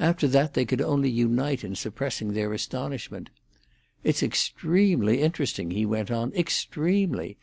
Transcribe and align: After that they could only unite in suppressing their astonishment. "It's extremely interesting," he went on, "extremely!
After 0.00 0.26
that 0.28 0.54
they 0.54 0.64
could 0.64 0.80
only 0.80 1.10
unite 1.10 1.62
in 1.62 1.74
suppressing 1.74 2.32
their 2.32 2.54
astonishment. 2.54 3.28
"It's 4.02 4.22
extremely 4.22 5.20
interesting," 5.20 5.70
he 5.70 5.84
went 5.84 6.10
on, 6.10 6.32
"extremely! 6.32 7.34